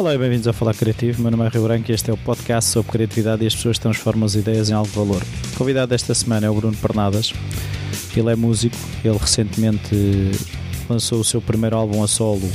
[0.00, 1.20] Olá e bem-vindos ao Falar Criativo.
[1.20, 3.78] Meu nome é Rio Branco e este é o podcast sobre criatividade e as pessoas
[3.78, 5.22] transformam as ideias em algo de valor.
[5.52, 7.34] O convidado desta semana é o Bruno Pernadas.
[8.16, 8.74] Ele é músico,
[9.04, 9.94] ele recentemente
[10.88, 12.50] lançou o seu primeiro álbum a solo,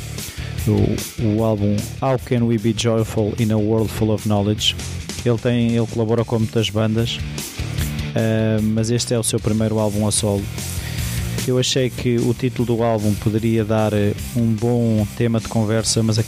[0.68, 4.76] o, o álbum How Can We Be Joyful in a World Full of Knowledge.
[5.24, 10.08] Ele, tem, ele colabora com muitas bandas, uh, mas este é o seu primeiro álbum
[10.08, 10.44] a solo.
[11.48, 16.02] Eu achei que o título do álbum poderia dar eh, um bom tema de conversa,
[16.02, 16.24] mas a,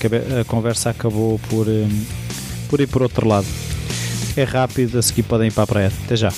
[0.46, 1.90] conversa acabou por, um,
[2.70, 3.48] por ir por outro lado.
[4.38, 5.92] É rápido, a seguir podem ir para a praia.
[6.06, 6.30] Até já.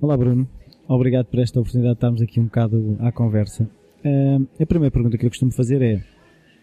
[0.00, 0.48] Olá Bruno,
[0.88, 3.70] obrigado por esta oportunidade de estarmos aqui um bocado à conversa.
[4.04, 6.02] Uh, a primeira pergunta que eu costumo fazer é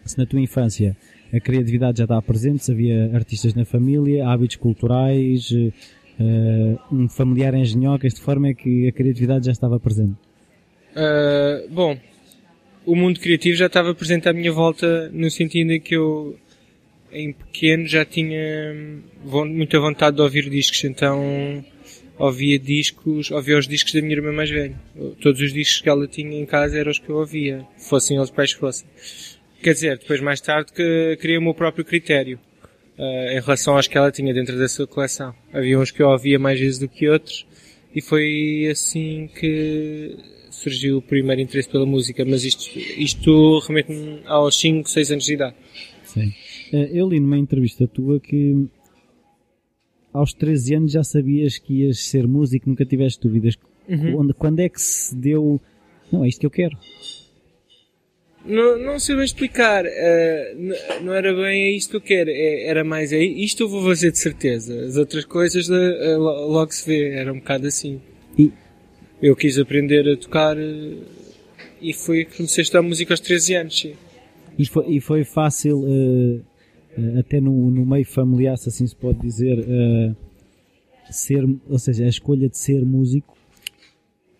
[0.04, 0.94] se na tua infância
[1.32, 7.54] a criatividade já estava presente, se havia artistas na família, hábitos culturais, uh, um familiar
[7.54, 10.14] engenhocas, de forma que a criatividade já estava presente?
[10.92, 11.98] Uh, bom,
[12.86, 16.38] o mundo criativo já estava presente à minha volta no sentido em que eu
[17.12, 18.74] em pequeno já tinha
[19.24, 21.64] muita vontade de ouvir discos, então
[22.18, 24.74] ouvia discos, ouvia os discos da minha irmã mais velha.
[25.20, 28.52] Todos os discos que ela tinha em casa eram os que eu ouvia, fossem pais
[28.52, 28.86] que fossem.
[29.64, 32.38] Quer dizer, depois mais tarde que criei o meu próprio critério
[32.98, 35.34] uh, em relação aos que ela tinha dentro da sua coleção.
[35.50, 37.46] Havia uns que eu ouvia mais vezes do que outros
[37.94, 40.18] e foi assim que
[40.50, 45.32] surgiu o primeiro interesse pela música, mas isto, isto remete-me aos 5, 6 anos de
[45.32, 45.56] idade.
[46.02, 46.30] Sim.
[46.70, 48.68] Eh, eu li numa entrevista tua que
[50.12, 53.56] aos 13 anos já sabias que ias ser músico, nunca tiveste dúvidas.
[53.88, 54.28] Uhum.
[54.36, 55.58] Quando é que se deu,
[56.12, 56.76] não, é isto que eu quero?
[58.44, 59.84] Não, não sei bem explicar.
[59.84, 62.30] Uh, não era bem é isto que eu quero.
[62.30, 64.84] É, era mais é isto eu vou fazer de certeza.
[64.84, 67.10] As outras coisas uh, logo se vê.
[67.10, 68.00] Era um bocado assim.
[68.38, 68.52] E?
[69.22, 71.02] Eu quis aprender a tocar uh,
[71.80, 73.80] e foi que comecei a estudar música aos 13 anos.
[73.80, 73.94] Sim.
[74.58, 75.84] E foi, e foi fácil,
[77.18, 79.58] até no, no meio familiar, se assim se pode dizer,
[81.10, 83.36] ser, ou seja, a escolha de ser músico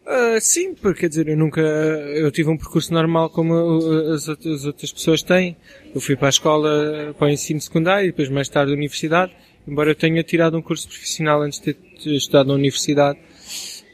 [0.06, 3.54] Uh, sim, porque quer dizer, eu nunca, eu tive um percurso normal como
[4.12, 5.56] as, as outras pessoas têm.
[5.94, 9.32] Eu fui para a escola, para o ensino secundário e depois mais tarde a universidade,
[9.66, 13.18] embora eu tenha tirado um curso profissional antes de ter estudado na universidade.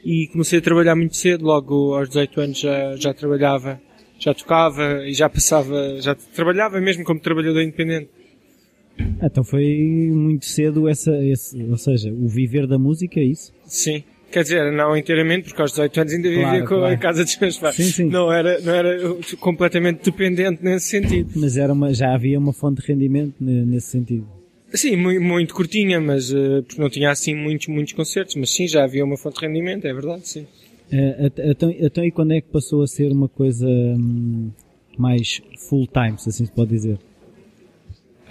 [0.03, 3.81] E comecei a trabalhar muito cedo, logo aos 18 anos já, já trabalhava,
[4.19, 8.09] já tocava e já passava, já trabalhava mesmo como trabalhador independente.
[9.23, 13.53] Então foi muito cedo essa, esse, ou seja, o viver da música, é isso?
[13.65, 14.03] Sim.
[14.31, 16.93] Quer dizer, não inteiramente, porque aos 18 anos ainda vivia claro, com claro.
[16.93, 17.75] a casa dos meus pais.
[17.75, 18.05] Sim, sim.
[18.05, 18.97] Não era, não era
[19.39, 21.31] completamente dependente nesse sentido.
[21.35, 24.25] Mas era uma, já havia uma fonte de rendimento nesse sentido.
[24.73, 28.85] Sim, muito, muito curtinha, mas uh, não tinha assim muitos, muitos concertos, mas sim, já
[28.85, 30.47] havia uma fonte de rendimento, é verdade, sim.
[30.91, 34.49] Uh, então, então, e quando é que passou a ser uma coisa um,
[34.97, 36.97] mais full time, se assim se pode dizer?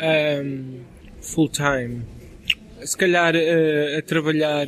[0.03, 0.81] Um,
[1.21, 2.00] full time.
[2.84, 4.67] Se calhar uh, a trabalhar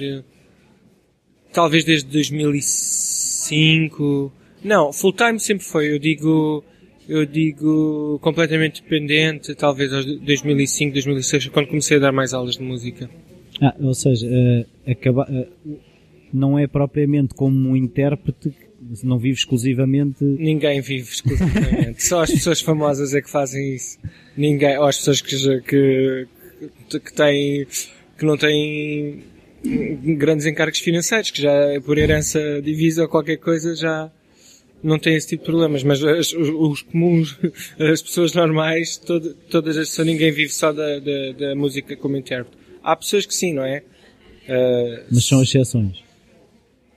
[1.52, 4.32] talvez desde 2005.
[4.64, 5.92] Não, full time sempre foi.
[5.92, 6.64] Eu digo,
[7.08, 12.62] eu digo completamente dependente, talvez aos 2005, 2006, quando comecei a dar mais aulas de
[12.62, 13.10] música.
[13.60, 15.46] Ah, ou seja, uh, acaba, uh,
[16.32, 18.52] não é propriamente como um intérprete,
[19.04, 20.24] não vive exclusivamente.
[20.24, 22.02] Ninguém vive exclusivamente.
[22.02, 23.98] Só as pessoas famosas é que fazem isso.
[24.36, 26.26] Ninguém, ou as pessoas que, que,
[26.98, 27.66] que têm,
[28.18, 29.22] que não têm
[30.16, 31.52] grandes encargos financeiros, que já
[31.84, 34.10] por herança divisa ou qualquer coisa já
[34.82, 37.38] não tem esse tipo de problemas, mas as, os, os, comuns,
[37.78, 42.16] as pessoas normais, todo, todas as pessoas, ninguém vive só da, da, da, música como
[42.16, 42.56] intérprete.
[42.82, 43.82] Há pessoas que sim, não é?
[44.48, 46.02] Uh, mas são exceções.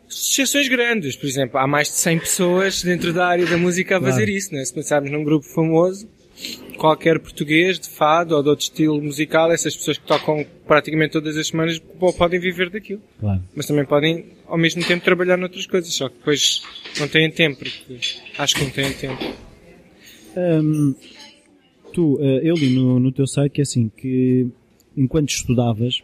[0.09, 3.99] Exceções grandes, por exemplo, há mais de 100 pessoas dentro da área da música a
[3.99, 4.13] claro.
[4.13, 4.65] fazer isso, né?
[4.65, 6.09] Se pensarmos num grupo famoso,
[6.77, 11.37] qualquer português de fado ou de outro estilo musical, essas pessoas que tocam praticamente todas
[11.37, 11.81] as semanas
[12.17, 13.01] podem viver daquilo.
[13.19, 13.41] Claro.
[13.55, 16.61] Mas também podem, ao mesmo tempo, trabalhar noutras coisas, só que depois
[16.99, 17.99] não têm tempo, porque
[18.37, 19.23] acho que não têm tempo.
[21.93, 24.47] Tu, eu li no, no teu site que é assim, que
[24.97, 26.03] enquanto estudavas,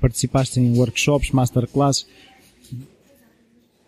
[0.00, 2.06] participaste em workshops, masterclasses,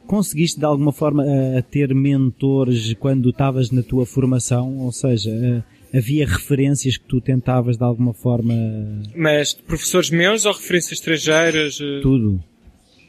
[0.06, 1.24] conseguiste de alguma forma
[1.58, 4.78] a, ter mentores quando estavas na tua formação?
[4.78, 5.64] Ou seja,
[5.94, 8.54] havia referências que tu tentavas de alguma forma.
[9.14, 11.78] Mas de professores meus ou referências estrangeiras?
[11.80, 12.00] Eh?
[12.02, 12.42] Tudo.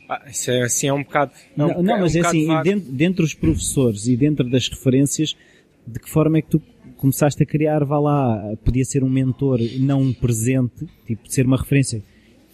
[0.08, 1.32] Ah, isso é assim, é um bocado.
[1.58, 4.70] Não, não, não é mas um é assim, dentro, dentro dos professores e dentro das
[4.70, 5.36] referências,
[5.88, 6.62] de que forma é que tu
[6.98, 11.58] começaste a criar, vá lá, podia ser um mentor não um presente, tipo, ser uma
[11.58, 12.04] referência.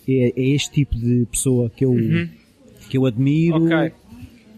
[0.07, 2.29] É, é este tipo de pessoa que eu, uhum.
[2.89, 3.65] que eu admiro.
[3.65, 3.93] Ok.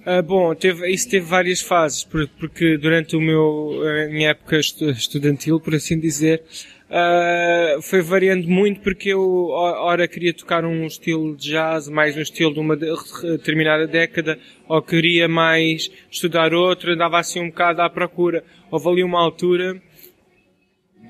[0.05, 5.61] Uh, bom, teve, isso teve várias fases, porque durante o meu, a minha época estudantil,
[5.61, 6.44] por assim dizer,
[6.89, 12.21] uh, foi variando muito porque eu, ora queria tocar um estilo de jazz, mais um
[12.21, 17.89] estilo de uma determinada década, ou queria mais estudar outro, andava assim um bocado à
[17.89, 18.44] procura.
[18.69, 19.81] Houve ali uma altura,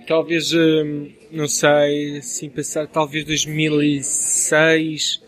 [0.05, 5.22] talvez, uh, não sei, assim pensar, talvez 2006,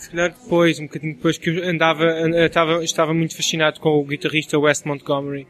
[0.00, 2.06] se calhar depois, um bocadinho depois que eu andava,
[2.46, 5.46] estava, estava muito fascinado com o guitarrista Wes Montgomery.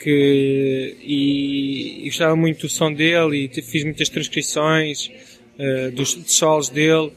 [0.00, 5.10] Que, e, e gostava muito do som dele e fiz muitas transcrições
[5.58, 7.12] uh, dos, solos dele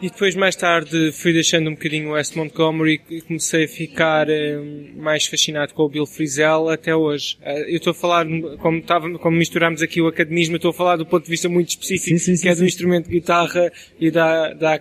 [0.00, 4.26] e depois, mais tarde, fui deixando um bocadinho o West Montgomery e comecei a ficar
[4.28, 7.38] um, mais fascinado com o Bill Frisell até hoje.
[7.40, 8.26] Uh, eu estou a falar,
[8.58, 11.70] como, tava, como misturámos aqui o academismo, estou a falar do ponto de vista muito
[11.70, 14.78] específico, sim, sim, que é do instrumento de guitarra e da, da,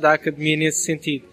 [0.00, 1.24] da academia nesse sentido.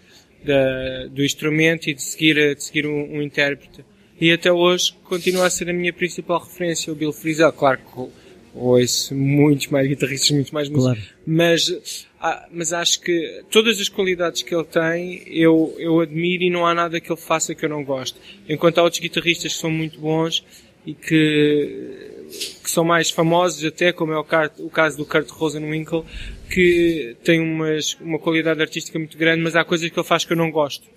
[0.44, 3.82] Da, do instrumento e de seguir, de seguir um, um intérprete.
[4.20, 7.50] E até hoje continua a ser a minha principal referência, o Bill Frisell.
[7.50, 11.18] Claro que ouço muitos mais guitarristas, muitos mais músicos, claro.
[11.26, 16.48] mas ah, mas acho que todas as qualidades que ele tem eu, eu admiro e
[16.48, 18.18] não há nada que ele faça que eu não goste.
[18.48, 20.42] Enquanto há outros guitarristas que são muito bons
[20.86, 22.24] e que,
[22.62, 24.24] que são mais famosos até, como é o,
[24.60, 26.02] o caso do Kurt Rosenwinkel,
[26.48, 30.32] que tem umas, uma qualidade artística muito grande, mas há coisas que ele faz que
[30.32, 30.88] eu não gosto.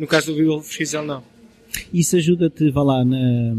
[0.00, 1.22] No caso do Bill Frisell, não.
[1.94, 3.54] Isso ajuda-te, vá lá, na,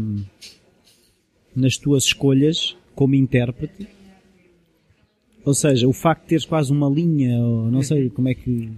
[1.56, 3.93] nas tuas escolhas como intérprete?
[5.44, 8.70] Ou seja, o facto de teres quase uma linha, ou não sei como é que.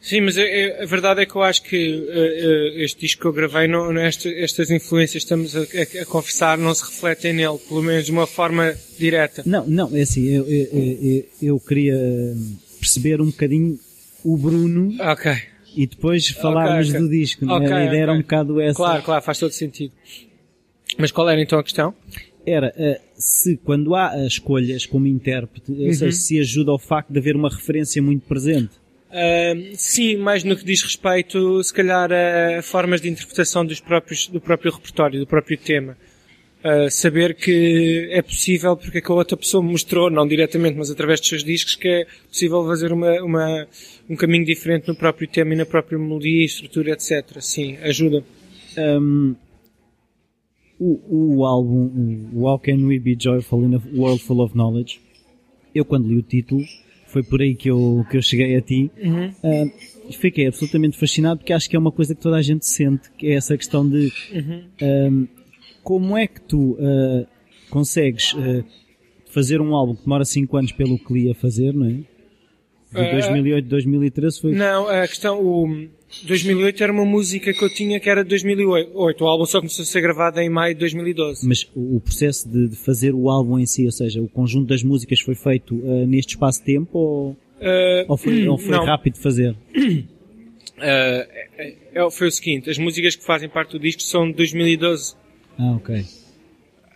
[0.00, 0.42] Sim, mas a,
[0.82, 3.96] a verdade é que eu acho que uh, uh, este disco que eu gravei, não,
[3.98, 8.06] este, estas influências que estamos a, a, a, conversar não se refletem nele, pelo menos
[8.06, 9.42] de uma forma direta.
[9.46, 11.96] Não, não, é assim, eu, eu, eu, eu queria
[12.80, 13.78] perceber um bocadinho
[14.24, 14.94] o Bruno.
[15.00, 15.32] Ok.
[15.76, 17.00] E depois falarmos okay, okay.
[17.00, 18.76] do disco, okay, a ideia era um bocado essa.
[18.76, 19.92] Claro, claro, faz todo sentido.
[20.98, 21.94] Mas qual era então a questão?
[22.46, 25.92] era uh, se quando há escolhas como intérprete, uhum.
[25.92, 28.70] seja, se ajuda ao facto de haver uma referência muito presente.
[29.12, 34.26] Uh, sim, mais no que diz respeito, se calhar, a formas de interpretação dos próprios,
[34.26, 35.96] do próprio repertório, do próprio tema.
[36.64, 41.28] Uh, saber que é possível, porque a outra pessoa mostrou, não diretamente, mas através dos
[41.28, 43.68] seus discos, que é possível fazer uma, uma,
[44.08, 47.40] um caminho diferente no próprio tema e na própria melodia, estrutura, etc.
[47.40, 48.24] Sim, ajuda.
[48.78, 49.34] Um,
[50.82, 55.00] o, o álbum, o How Can We Be Joyful in a World Full of Knowledge,
[55.74, 56.62] eu quando li o título,
[57.06, 59.28] foi por aí que eu, que eu cheguei a ti, uhum.
[59.28, 63.10] uh, fiquei absolutamente fascinado porque acho que é uma coisa que toda a gente sente,
[63.12, 65.28] que é essa questão de uhum.
[65.82, 67.26] como é que tu uh,
[67.70, 68.64] consegues uh,
[69.26, 72.00] fazer um álbum que demora 5 anos pelo que li a fazer, não é?
[72.92, 74.52] De 2008, 2013 foi...
[74.52, 75.88] Não, a questão, o
[76.24, 78.92] 2008 era uma música que eu tinha que era de 2008.
[78.94, 81.48] O álbum só começou a ser gravado em maio de 2012.
[81.48, 84.82] Mas o processo de, de fazer o álbum em si, ou seja, o conjunto das
[84.82, 87.36] músicas foi feito uh, neste espaço de tempo ou, uh,
[88.08, 89.56] ou foi, ou foi rápido de fazer?
[91.96, 95.14] Uh, foi o seguinte, as músicas que fazem parte do disco são de 2012.
[95.58, 96.04] Ah, ok.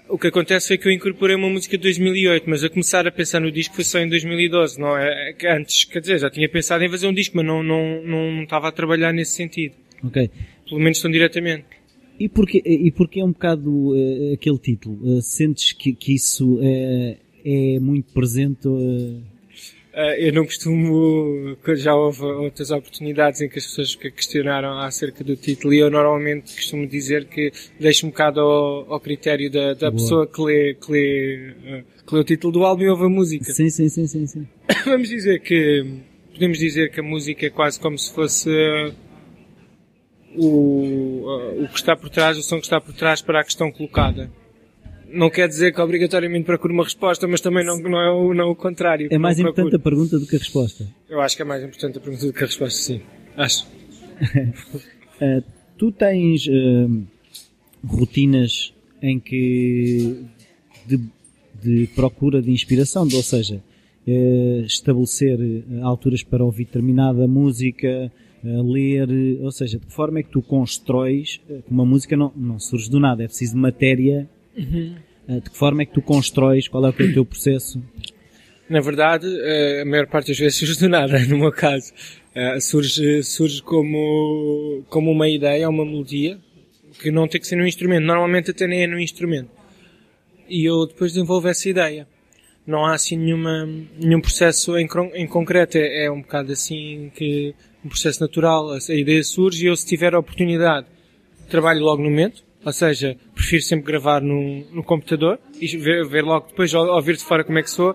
[0.08, 3.10] O que acontece foi que eu incorporei uma música de 2008, mas a começar a
[3.10, 5.34] pensar no disco foi só em 2012, não é?
[5.40, 8.42] é antes, quer dizer, já tinha pensado em fazer um disco, mas não, não, não
[8.44, 9.74] estava a trabalhar nesse sentido.
[10.04, 10.30] Ok.
[10.68, 11.64] Pelo menos tão diretamente.
[12.18, 14.96] E porquê, e porquê é um bocado uh, aquele título?
[15.02, 18.68] Uh, sentes que, que isso uh, é muito presente
[20.18, 25.72] eu não costumo, já houve outras oportunidades em que as pessoas questionaram acerca do título
[25.72, 27.50] e eu normalmente costumo dizer que
[27.80, 32.14] deixo um bocado ao, ao critério da, da pessoa que lê, que, lê, uh, que
[32.14, 33.50] lê o título do álbum e ouve a música.
[33.50, 34.46] Sim, sim, sim, sim, sim.
[34.84, 35.86] Vamos dizer que,
[36.30, 38.92] podemos dizer que a música é quase como se fosse uh,
[40.36, 43.72] o, o que está por trás, o som que está por trás para a questão
[43.72, 44.30] colocada
[45.10, 48.44] não quer dizer que obrigatoriamente procure uma resposta, mas também não, não é o, não
[48.44, 49.08] é o contrário.
[49.10, 50.86] É mais importante a pergunta do que a resposta.
[51.08, 53.00] Eu acho que é mais importante a pergunta do que a resposta, sim.
[53.36, 53.66] Acho.
[55.20, 55.44] uh,
[55.78, 57.06] tu tens uh,
[57.86, 58.72] rotinas
[59.02, 60.24] em que
[60.86, 61.00] de,
[61.62, 63.62] de, procura de inspiração, ou seja,
[64.06, 65.38] uh, estabelecer
[65.82, 68.10] alturas para ouvir determinada música,
[68.42, 69.08] ler,
[69.40, 73.00] ou seja, de que forma é que tu constróis, uma música não, não surge do
[73.00, 74.96] nada, é preciso matéria Uhum.
[75.28, 76.68] De que forma é que tu constróis?
[76.68, 77.82] Qual é, é o teu processo?
[78.68, 81.92] Na verdade, eh, a maior parte das vezes surge do nada, no meu caso.
[82.34, 86.38] Eh, surge, surge como, como uma ideia, uma melodia,
[87.00, 88.04] que não tem que ser num instrumento.
[88.04, 89.50] Normalmente até nem é num instrumento.
[90.48, 92.06] E eu depois desenvolvo essa ideia.
[92.66, 95.76] não há assim nenhuma, nenhum processo em, em concreto.
[95.76, 98.70] É, é um bocado assim que um processo natural.
[98.72, 100.86] A ideia surge e eu, se tiver a oportunidade,
[101.48, 102.45] trabalho logo no momento.
[102.66, 107.22] Ou seja, prefiro sempre gravar no, no computador e ver, ver logo depois, ouvir de
[107.22, 107.94] fora como é que sou.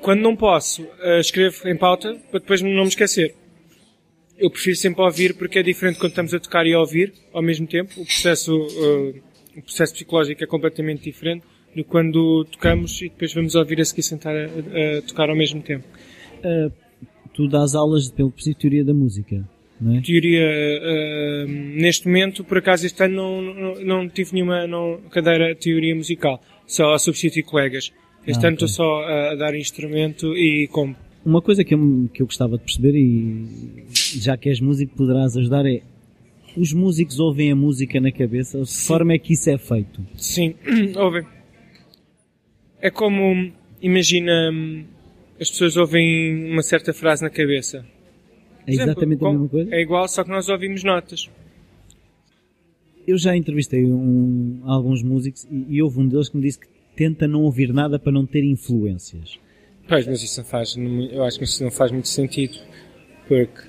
[0.00, 3.34] Quando não posso, uh, escrevo em pauta para depois não me esquecer.
[4.38, 7.42] Eu prefiro sempre ouvir porque é diferente quando estamos a tocar e a ouvir ao
[7.42, 8.00] mesmo tempo.
[8.00, 9.20] O processo, uh,
[9.56, 14.04] o processo psicológico é completamente diferente do quando tocamos e depois vamos ouvir a seguir
[14.04, 15.84] sentar a, a, a tocar ao mesmo tempo.
[16.44, 16.72] Uh,
[17.34, 19.44] tu dás aulas pelo teoria da música,
[19.86, 20.00] é?
[20.00, 25.54] Teoria, uh, neste momento, por acaso este ano não, não, não tive nenhuma não, cadeira
[25.54, 27.92] de teoria musical, só a substituir colegas.
[28.26, 30.96] Este ah, ano estou só a, a dar instrumento e como.
[31.24, 33.86] Uma coisa que eu, que eu gostava de perceber, e
[34.20, 35.82] já que és músico, poderás ajudar, é
[36.56, 38.60] os músicos ouvem a música na cabeça?
[38.60, 40.04] De que forma é que isso é feito?
[40.16, 40.54] Sim,
[40.96, 41.24] ouvem.
[42.80, 44.50] É como, imagina,
[45.40, 47.84] as pessoas ouvem uma certa frase na cabeça.
[48.68, 49.74] É exatamente exemplo, a mesma coisa?
[49.74, 51.28] É igual, só que nós ouvimos notas.
[53.06, 56.68] Eu já entrevistei um, alguns músicos e, e houve um deles que me disse que
[56.94, 59.38] tenta não ouvir nada para não ter influências.
[59.88, 62.58] Pois, mas isso não faz, eu acho que isso não faz muito sentido.
[63.26, 63.62] Porque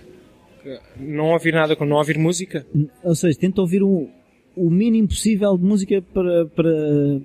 [1.00, 2.66] não ouvir nada com não ouvir música.
[3.04, 4.10] Ou seja, tenta ouvir o,
[4.56, 6.72] o mínimo possível de música para, para...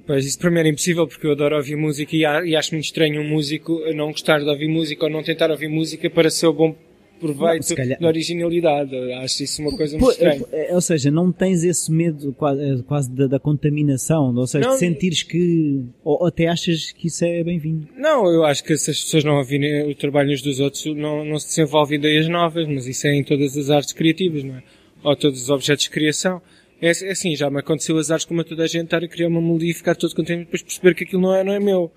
[0.06, 2.84] Pois, isso para mim era impossível porque eu adoro ouvir música e, e acho muito
[2.84, 6.52] estranho um músico não gostar de ouvir música ou não tentar ouvir música para ser
[6.52, 6.76] bom
[7.24, 8.00] proveito não, calhar...
[8.00, 9.12] da originalidade.
[9.14, 10.44] Acho isso uma coisa muito estranha.
[10.52, 14.66] É, ou seja, não tens esse medo quase, é, quase da, da, contaminação, ou seja,
[14.66, 17.88] não, de sentires que, ou até achas que isso é bem-vindo.
[17.96, 21.24] Não, eu acho que se as pessoas não ouvirem o trabalho uns dos outros, não,
[21.24, 24.62] não se desenvolvem ideias novas, mas isso é em todas as artes criativas, não é?
[25.02, 26.40] Ou todos os objetos de criação.
[26.80, 29.08] É, é assim, já me aconteceu as artes como a toda a gente estar a
[29.08, 31.52] criar uma melodia e ficar todo contente e depois perceber que aquilo não é, não
[31.52, 31.90] é meu.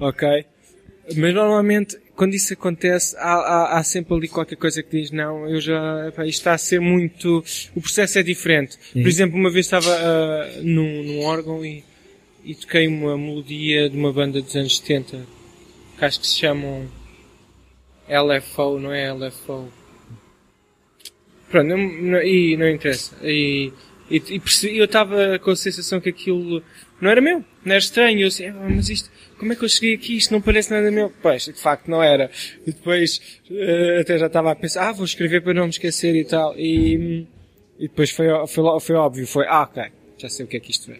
[0.00, 0.44] Ok?
[1.16, 5.48] Mas normalmente, quando isso acontece, há, há, há, sempre ali qualquer coisa que diz, não,
[5.48, 7.44] eu já, pá, isto está a ser muito,
[7.74, 8.78] o processo é diferente.
[8.92, 9.02] Sim.
[9.02, 11.84] Por exemplo, uma vez estava uh, num, num órgão e,
[12.44, 15.26] e toquei uma melodia de uma banda dos anos 70,
[15.98, 16.88] que acho que se chamam
[18.08, 19.68] LFO, não é LFO?
[21.50, 23.16] Pronto, não, não, e não interessa.
[23.22, 23.72] E,
[24.08, 26.62] e, e percebi, eu estava com a sensação que aquilo
[27.00, 28.20] não era meu, não era estranho.
[28.20, 30.16] Eu assim, ah, mas isto, como é que eu cheguei aqui?
[30.16, 31.12] Isto não parece nada meu.
[31.22, 32.30] Pois, de facto não era.
[32.66, 36.14] E depois, uh, até já estava a pensar, ah, vou escrever para não me esquecer
[36.14, 36.58] e tal.
[36.58, 37.26] E,
[37.78, 39.84] e depois foi, foi, foi óbvio, foi, ah, ok,
[40.18, 40.98] já sei o que é que isto é.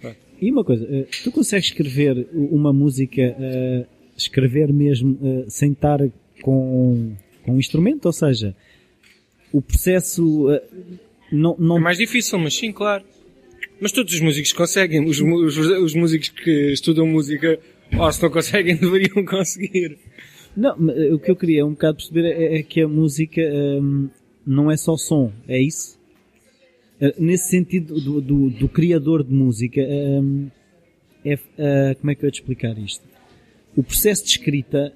[0.00, 0.16] Pronto.
[0.40, 5.98] E uma coisa, uh, tu consegues escrever uma música, uh, escrever mesmo, sem estar
[6.40, 8.06] com, com um instrumento?
[8.06, 8.54] Ou seja,
[9.52, 10.46] o processo,
[11.30, 11.76] não, não...
[11.76, 13.04] É mais difícil, mas sim, claro.
[13.82, 15.04] Mas todos os músicos conseguem.
[15.04, 17.58] Os, os, os músicos que estudam música,
[17.98, 19.98] ou se não conseguem, deveriam conseguir.
[20.56, 20.76] Não,
[21.12, 24.08] o que eu queria um bocado perceber é, é que a música hum,
[24.46, 25.98] não é só som, é isso?
[27.00, 30.48] Uh, nesse sentido do, do, do, criador de música, hum,
[31.24, 33.04] é, uh, como é que eu ia te explicar isto?
[33.74, 34.92] O processo de escrita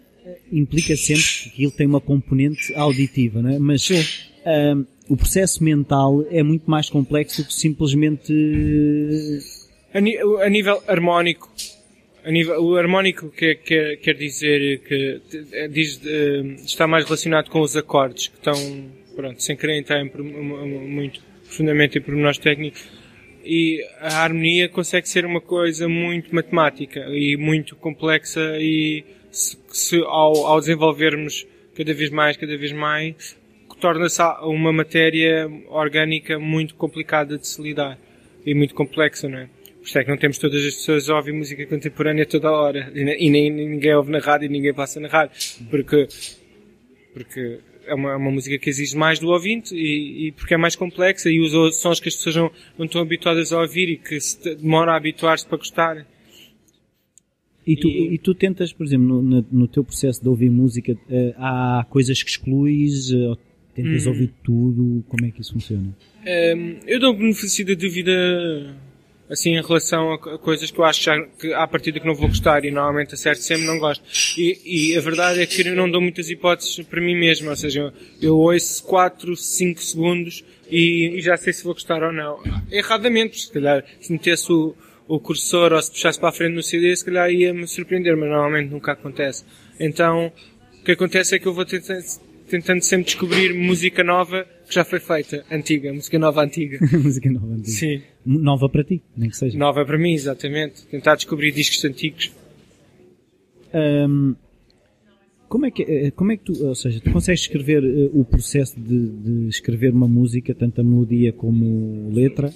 [0.53, 3.59] implica sempre que ele tem uma componente auditiva, não é?
[3.59, 3.89] Mas.
[4.47, 8.33] Hum, o processo mental é muito mais complexo do que simplesmente.
[9.95, 11.51] A, a nível harmónico,
[12.25, 15.21] a nível, o harmónico quer, quer, quer dizer que
[15.71, 16.01] diz,
[16.65, 21.99] está mais relacionado com os acordes, que estão, pronto, sem querer entrar em, muito profundamente
[21.99, 22.85] em pormenores técnicos,
[23.45, 29.97] e a harmonia consegue ser uma coisa muito matemática e muito complexa e se, se
[30.01, 31.47] ao, ao desenvolvermos
[31.77, 33.37] cada vez mais, cada vez mais,
[33.81, 37.99] torna-se uma matéria orgânica muito complicada de se lidar
[38.45, 39.49] e muito complexa, não é?
[39.81, 42.53] Por isso é que não temos todas as pessoas a ouvir música contemporânea toda a
[42.53, 45.37] hora e nem ninguém ouve na rádio e ninguém passa na rádio
[45.71, 46.09] porque,
[47.15, 50.57] porque é uma, é uma música que exige mais do ouvinte e, e, porque é
[50.57, 53.97] mais complexa e os sons que as pessoas não, não estão habituadas a ouvir e
[53.97, 56.05] que se demora a habituar-se para gostarem.
[57.67, 58.15] E tu, e...
[58.15, 62.23] e tu tentas, por exemplo, no, no, teu processo de ouvir música, uh, há coisas
[62.23, 63.37] que excluís, uh,
[63.77, 64.11] Tentas hum.
[64.11, 65.05] ouvir tudo?
[65.07, 65.95] Como é que isso funciona?
[66.27, 68.11] Um, eu dou benefício da dúvida
[69.29, 72.65] assim em relação a coisas que eu acho que à partida que não vou gostar
[72.65, 74.03] e normalmente acerto sempre não gosto.
[74.39, 77.57] E, e a verdade é que eu não dou muitas hipóteses para mim mesmo, ou
[77.57, 77.93] seja,
[78.23, 82.41] eu ouço 4, 5 segundos e, e, já sei se vou gostar ou não.
[82.71, 84.75] Erradamente, se calhar se metesse o,
[85.07, 88.17] o cursor ou se puxasse para a frente no CD, se calhar ia me surpreender,
[88.17, 89.45] mas normalmente nunca acontece.
[89.79, 90.33] Então,
[90.81, 91.99] o que acontece é que eu vou tentar,
[92.49, 96.79] tentando sempre descobrir música nova que já foi feita, antiga, música nova antiga.
[96.99, 97.69] música nova antiga.
[97.77, 98.03] Sim.
[98.25, 99.57] Nova para ti, nem que seja.
[99.57, 100.87] Nova para mim, exatamente.
[100.87, 102.33] Tentar descobrir discos antigos.
[103.73, 104.35] Ahm,
[105.49, 108.25] como é que eh, como é que tu, ou seja, tu consegues escrever eh, o
[108.25, 112.53] processo de, de escrever uma música, tanto a melodia como letra?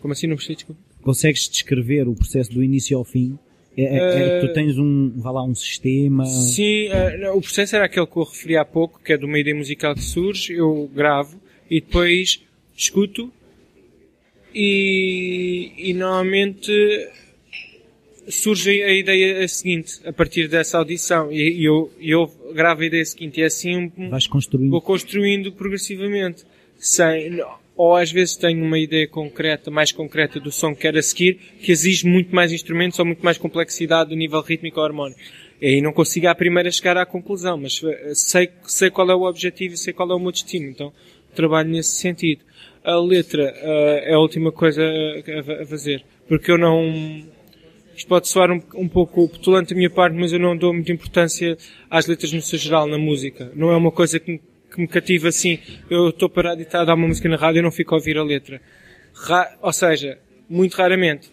[0.00, 0.64] Como assim, não percebi?
[1.02, 3.38] Consegues descrever o processo do início ao fim?
[3.78, 6.24] É, é- é- tu tens um, vá lá, um sistema.
[6.26, 9.24] Sim, eh, não, o processo era aquele que eu referi há pouco, que é de
[9.24, 12.42] uma ideia musical que surge, eu gravo e depois
[12.76, 13.32] escuto
[14.54, 16.72] e, e normalmente
[18.28, 23.04] surge a ideia seguinte a partir dessa audição e, e eu, eu gravo a ideia
[23.04, 24.70] seguinte e assim Vais construindo.
[24.70, 26.44] vou construindo progressivamente.
[26.80, 27.40] Sem,
[27.78, 31.38] ou às vezes tenho uma ideia concreta, mais concreta do som que quero a seguir,
[31.62, 35.20] que exige muito mais instrumentos ou muito mais complexidade do nível rítmico ou harmónico.
[35.62, 39.14] E aí não consigo à primeira chegar à conclusão, mas eh, sei, sei qual é
[39.14, 40.68] o objetivo e sei qual é o meu destino.
[40.68, 40.92] Então
[41.36, 42.42] trabalho nesse sentido.
[42.82, 46.04] A letra eh, é a última coisa a, a fazer.
[46.26, 47.22] Porque eu não,
[47.96, 50.92] isto pode soar um, um pouco petulante da minha parte, mas eu não dou muita
[50.92, 51.56] importância
[51.88, 53.52] às letras no seu geral, na música.
[53.54, 55.58] Não é uma coisa que me, que me cativa assim.
[55.90, 57.98] Eu estou parado e está a dar uma música na rádio e não fico a
[57.98, 58.60] ouvir a letra.
[59.14, 61.30] Ra- ou seja, muito raramente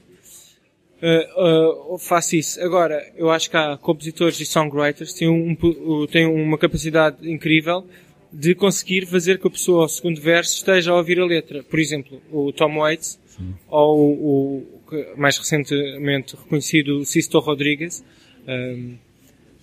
[1.02, 2.62] uh, uh, faço isso.
[2.62, 7.86] Agora, eu acho que há compositores e songwriters que têm, um, têm uma capacidade incrível
[8.32, 11.64] de conseguir fazer que a pessoa ao segundo verso esteja a ouvir a letra.
[11.64, 13.20] Por exemplo, o Tom Waits
[13.70, 14.82] ou o,
[15.18, 18.04] mais recentemente reconhecido Sisto Rodrigues.
[18.48, 18.96] um,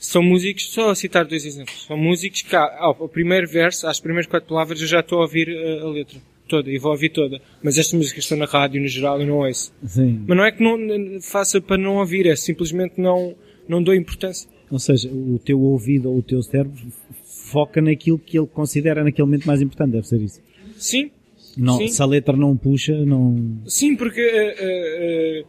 [0.05, 4.27] são músicos, só a citar dois exemplos, são músicos que ao, primeiro verso, às primeiras
[4.27, 6.19] quatro palavras, eu já estou a ouvir uh, a letra
[6.49, 7.41] toda e vou ouvir toda.
[7.63, 9.73] Mas estas músicas estão na rádio, no geral, eu não ouço.
[9.87, 10.25] Sim.
[10.27, 13.35] Mas não é que não faça para não ouvir, é simplesmente não,
[13.69, 14.51] não dou importância.
[14.71, 16.77] Ou seja, o teu ouvido ou o teu cérebro
[17.25, 20.41] foca naquilo que ele considera naquele momento mais importante, deve ser isso.
[20.77, 21.11] Sim,
[21.57, 21.89] Não, Sim.
[21.89, 23.59] se a letra não puxa, não.
[23.67, 25.45] sim, porque eh, eh, eh,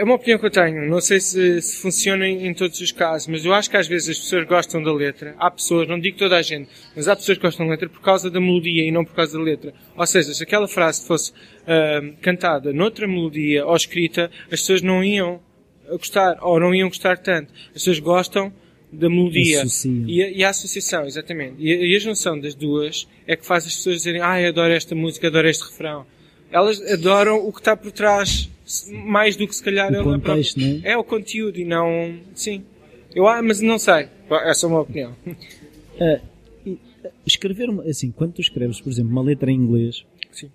[0.00, 0.88] é uma opinião que eu tenho.
[0.88, 3.86] Não sei se, se funciona em, em todos os casos, mas eu acho que às
[3.86, 5.34] vezes as pessoas gostam da letra.
[5.38, 8.00] Há pessoas, não digo toda a gente, mas há pessoas que gostam da letra por
[8.00, 9.74] causa da melodia e não por causa da letra.
[9.94, 11.34] Ou seja, se aquela frase fosse
[11.66, 15.38] ah, cantada noutra melodia ou escrita, as pessoas não iam
[15.90, 17.52] gostar, ou não iam gostar tanto.
[17.66, 18.50] As pessoas gostam
[18.90, 19.64] da melodia
[20.06, 21.56] e a, e a associação, exatamente.
[21.58, 24.48] E a, e a junção das duas é que faz as pessoas dizerem, ah, eu
[24.48, 26.06] adoro esta música, adoro este refrão.
[26.50, 28.48] Elas adoram o que está por trás,
[29.04, 30.90] mais do que se calhar O a- a própria- contexto, é?
[30.92, 32.62] é o conteúdo e não, sim.
[33.14, 34.08] Eu, ah, mas não sei.
[34.44, 35.14] Essa é uma opinião.
[36.02, 36.18] Ah,
[37.26, 40.50] escrever, assim, quando tu escreves, por exemplo, uma letra em inglês, Sim.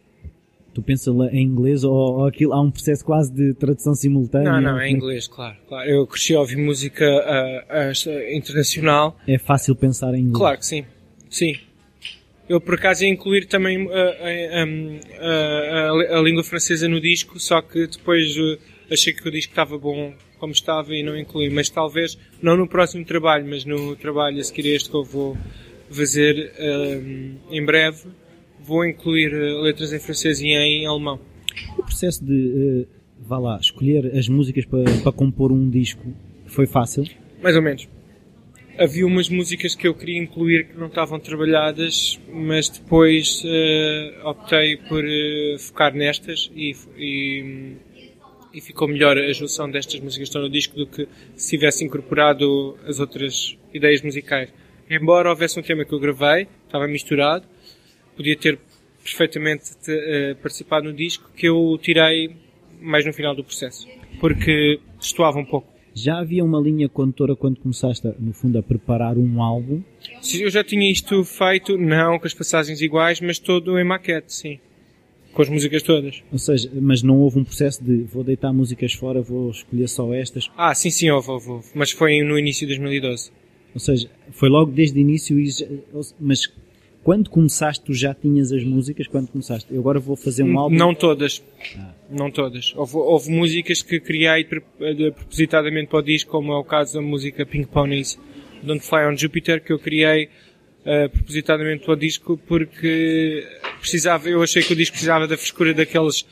[0.73, 4.51] tu pensas em inglês ou, ou aquilo, há um processo quase de tradução simultânea?
[4.53, 5.55] Não, não, Como é que- inglês, claro.
[5.67, 5.87] claro.
[5.87, 7.91] Eu cresci a ouvir música ah, ah,
[8.33, 9.15] internacional.
[9.27, 10.37] É fácil pensar em inglês.
[10.37, 10.85] Claro que sim.
[11.29, 11.55] Sim.
[12.47, 14.65] Eu por acaso ia incluir também ah, ah,
[15.19, 18.35] ah, a, a língua francesa no disco, só que depois
[18.91, 21.49] achei que o disco estava bom como estava e não incluí.
[21.49, 25.03] Mas talvez, não no próximo trabalho, mas no trabalho a seguir a este que eu
[25.03, 25.37] vou
[25.89, 28.03] fazer ah, em breve,
[28.59, 29.31] vou incluir
[29.61, 31.19] letras em francês e em alemão.
[31.77, 36.03] O processo de, eh, vá lá, escolher as músicas para, para compor um disco
[36.47, 37.05] foi fácil?
[37.41, 37.87] Mais ou menos.
[38.77, 44.75] Havia umas músicas que eu queria incluir que não estavam trabalhadas, mas depois eh, optei
[44.75, 47.75] por eh, focar nestas e, e,
[48.53, 51.07] e ficou melhor a junção destas músicas que estão no disco do que
[51.37, 54.49] se tivesse incorporado as outras ideias musicais.
[54.89, 57.45] Embora houvesse um tema que eu gravei, estava misturado,
[58.17, 58.59] podia ter
[59.01, 62.35] perfeitamente te- eh, participado no disco, que eu tirei
[62.81, 63.87] mais no final do processo,
[64.19, 65.74] porque destoava um pouco.
[65.97, 69.81] Já havia uma linha condutora quando começaste, no fundo, a preparar um álbum?
[70.21, 74.33] Se Eu já tinha isto feito, não com as passagens iguais, mas todo em maquete,
[74.33, 74.59] sim.
[75.31, 76.21] Com as músicas todas.
[76.33, 80.13] Ou seja, mas não houve um processo de vou deitar músicas fora, vou escolher só
[80.13, 80.51] estas.
[80.57, 81.67] Ah, sim, sim, houve, houve, houve.
[81.73, 83.31] Mas foi no início de 2012.
[83.73, 85.49] Ou seja, foi logo desde o início, e
[86.19, 86.51] mas
[87.05, 89.05] quando começaste tu já tinhas as músicas?
[89.07, 89.71] Quando começaste?
[89.71, 90.75] Eu agora vou fazer um álbum.
[90.75, 91.43] Não todas.
[92.09, 92.73] Não todas.
[92.75, 97.01] Houve, houve músicas que criei de- propositadamente para o disco, como é o caso da
[97.01, 98.17] música Pink Ponies,
[98.63, 100.29] Don't Fly on Jupiter, que eu criei
[100.83, 103.47] eh, propositadamente para o disco porque
[103.79, 106.25] precisava, eu achei que o disco precisava da frescura daqueles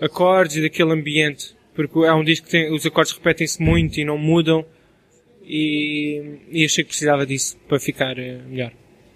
[0.00, 1.54] acordes e daquele ambiente.
[1.76, 4.66] Porque é um disco que tem, os acordes repetem-se muito e não mudam.
[5.44, 8.72] E, e achei que precisava disso para ficar eh, melhor.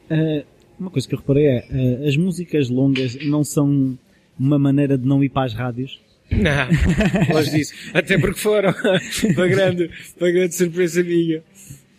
[0.09, 0.45] Ah,
[0.81, 3.99] uma coisa que eu reparei é, ah, as músicas longas não são
[4.38, 6.01] uma maneira de não ir para as rádios?
[6.31, 6.69] Não,
[7.35, 7.75] longe disso.
[7.93, 8.73] Até porque foram
[9.35, 11.43] para grande, para grande surpresa minha.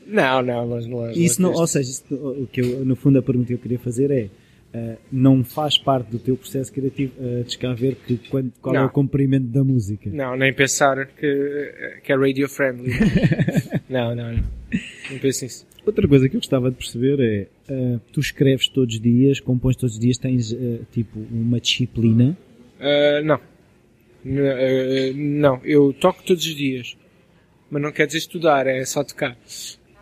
[0.08, 1.24] Não, não, longe, longe.
[1.24, 3.80] Isso não, ou seja, isso- o que eu, no fundo a pergunta que eu queria
[3.80, 4.30] fazer é,
[4.78, 8.82] uh, não faz parte do teu processo criativo uh, descrever que quando, qual não.
[8.82, 10.10] é o comprimento da música.
[10.10, 12.92] Não, nem pensar que, que é radio friendly.
[13.90, 14.44] não, não, não.
[15.12, 15.68] Não penso nisso.
[15.86, 19.76] Outra coisa que eu gostava de perceber é, uh, tu escreves todos os dias, compões
[19.76, 22.38] todos os dias, tens uh, tipo uma disciplina?
[22.80, 23.40] Uh, não.
[25.16, 26.96] não, eu toco todos os dias.
[27.70, 29.36] Mas não quer dizer estudar, é só tocar.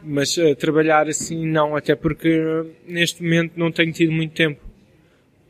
[0.03, 4.59] Mas trabalhar assim não, até porque neste momento não tenho tido muito tempo.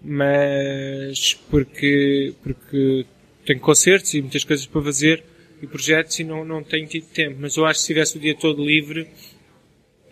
[0.04, 3.06] Mas porque, porque
[3.46, 5.24] tenho concertos e muitas coisas para fazer
[5.62, 7.38] e projetos e não, não tenho tido tempo.
[7.39, 9.08] Mas eu acho que se tivesse o dia todo livre,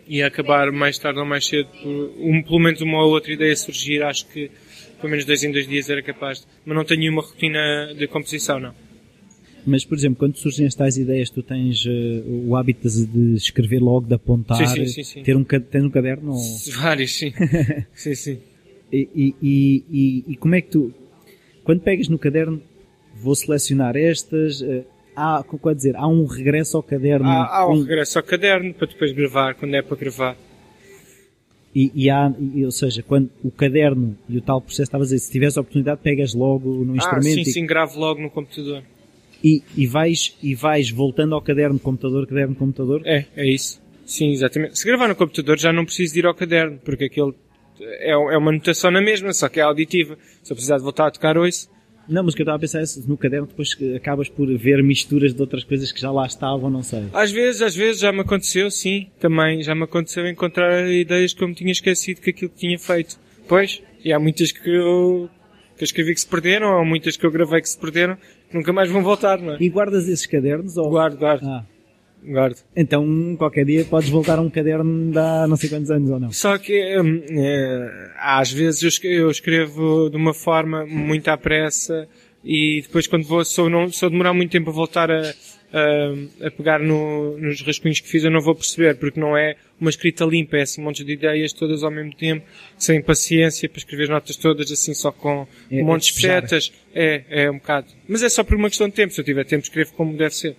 [0.08, 3.54] e acabar mais tarde ou mais cedo por um, pelo menos uma ou outra ideia
[3.54, 4.50] surgir, acho que
[5.00, 6.40] pelo menos dois em dois dias era capaz.
[6.40, 8.74] De, mas não tenho nenhuma rotina de composição, não.
[9.66, 11.90] Mas, por exemplo, quando surgem estas ideias, tu tens uh,
[12.46, 16.32] o hábito de escrever logo, de apontar, sim, sim, sim, ter um, ter um caderno?
[16.32, 16.42] Ou...
[16.80, 17.32] Vários, sim.
[17.92, 18.38] sim, sim.
[18.90, 20.94] E, e, e, e, como é que tu,
[21.64, 22.62] quando pegas no caderno,
[23.14, 24.84] vou selecionar estas, uh,
[25.18, 27.28] há, quer dizer, há um regresso ao caderno.
[27.28, 30.36] Há, há um, um regresso ao caderno para depois gravar, quando é para gravar.
[31.74, 35.06] E, e há, e, ou seja, quando o caderno e o tal processo, estava a
[35.06, 37.40] dizer, se tiveres a oportunidade, pegas logo no instrumento.
[37.40, 37.52] Ah, sim, e...
[37.52, 38.82] sim, gravo logo no computador.
[39.42, 43.02] E, e, vais, e vais voltando ao caderno, computador, caderno, computador?
[43.04, 43.80] É, é isso.
[44.04, 44.78] Sim, exatamente.
[44.78, 47.34] Se gravar no computador já não preciso de ir ao caderno, porque aquilo
[47.80, 50.16] é, é uma notação na mesma, só que é auditiva.
[50.42, 51.68] Se eu precisar de voltar a tocar hoje,
[52.08, 54.82] não, mas o que eu estava a pensar é no caderno depois acabas por ver
[54.82, 57.04] misturas de outras coisas que já lá estavam, não sei.
[57.12, 59.62] Às vezes, às vezes já me aconteceu, sim, também.
[59.62, 63.18] Já me aconteceu encontrar ideias que eu me tinha esquecido que aquilo que tinha feito.
[63.46, 65.28] Pois, e há muitas que eu,
[65.76, 68.16] que eu escrevi que se perderam, ou muitas que eu gravei que se perderam,
[68.48, 69.56] que nunca mais vão voltar, não é?
[69.60, 70.76] E guardas esses cadernos?
[70.76, 70.90] Ou...
[70.90, 71.46] Guardo, guardo.
[71.46, 71.64] Ah.
[72.22, 72.56] Guardo.
[72.76, 76.20] Então, qualquer dia podes voltar a um caderno de há não sei quantos anos ou
[76.20, 76.32] não?
[76.32, 82.08] Só que, é, às vezes eu escrevo de uma forma muito à pressa
[82.44, 85.20] e depois quando vou, se eu, não, se eu demorar muito tempo a voltar a,
[85.72, 89.56] a, a pegar no, nos rascunhos que fiz, eu não vou perceber, porque não é
[89.80, 92.44] uma escrita limpa, é assim um monte de ideias todas ao mesmo tempo,
[92.76, 96.72] sem paciência para escrever as notas todas assim só com é, um monte de setas.
[96.94, 97.86] É, é um bocado.
[98.08, 99.12] Mas é só por uma questão de tempo.
[99.12, 100.56] Se eu tiver tempo, escrevo como deve ser.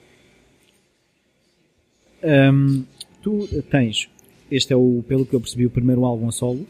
[2.23, 2.83] Um,
[3.21, 4.09] tu tens,
[4.51, 6.67] este é o, pelo que eu percebi, o primeiro álbum a solo.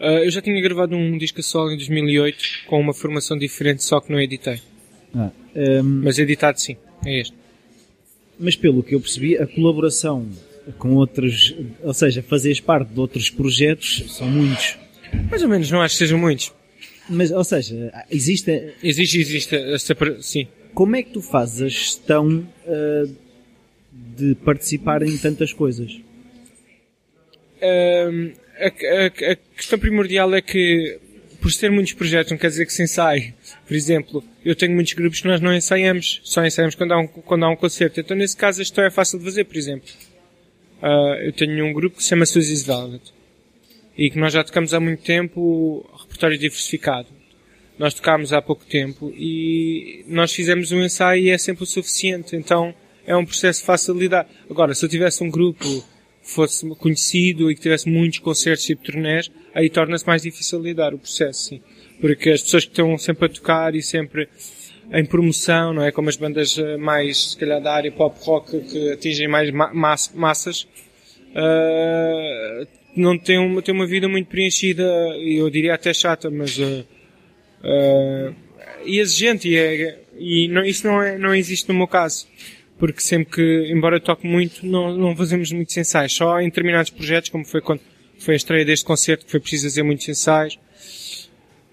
[0.00, 3.82] Uh, eu já tinha gravado um disco a solo em 2008 com uma formação diferente,
[3.82, 4.60] só que não editei.
[5.14, 7.34] Ah, um, Mas editado sim, é este.
[8.38, 10.28] Mas pelo que eu percebi, a colaboração
[10.78, 14.76] com outros, ou seja, fazeres parte de outros projetos, são muitos.
[15.30, 16.52] Mais ou menos, não acho que sejam muitos.
[17.08, 18.74] Mas, ou seja, existe...
[18.82, 19.56] Existe, existe,
[20.20, 20.48] sim.
[20.72, 23.14] Como é que tu fazes a gestão uh,
[24.16, 26.00] de participar em tantas coisas?
[27.62, 30.98] Um, a, a, a, questão primordial é que,
[31.40, 33.34] por ser muitos projetos, não quer dizer que se ensaie.
[33.66, 37.06] Por exemplo, eu tenho muitos grupos que nós não ensaiamos, só ensaiamos quando há um,
[37.06, 38.00] quando há um concerto.
[38.00, 39.88] Então, nesse caso, a gestão é fácil de fazer, por exemplo.
[40.82, 43.12] Uh, eu tenho um grupo que se chama Susie's Velvet
[43.96, 47.08] e que nós já tocamos há muito tempo repertório diversificado.
[47.78, 52.36] Nós tocámos há pouco tempo e nós fizemos um ensaio e é sempre o suficiente.
[52.36, 52.74] Então,
[53.06, 54.28] é um processo fácil de lidar.
[54.50, 58.82] Agora, se eu tivesse um grupo que fosse conhecido e que tivesse muitos concertos tipo
[58.82, 61.60] turnés, aí torna-se mais difícil lidar o processo, sim.
[62.00, 64.28] Porque as pessoas que estão sempre a tocar e sempre
[64.92, 65.90] em promoção, não é?
[65.90, 69.72] Como as bandas eh, mais, se calhar, da área pop rock que atingem mais ma
[70.14, 70.66] massas,
[71.30, 74.84] uh, não têm uma, têm uma vida muito preenchida,
[75.16, 76.86] e eu diria até chata, mas, uh,
[77.64, 78.34] uh,
[78.84, 82.26] e exigente, e, é, e não, isso não, é, não existe no meu caso
[82.78, 86.12] porque sempre que, embora toque muito, não, não fazemos muitos ensaios.
[86.12, 87.80] Só em determinados projetos, como foi quando
[88.18, 90.58] foi a estreia deste concerto, que foi preciso fazer muitos ensaios.